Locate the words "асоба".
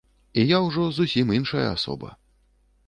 1.77-2.15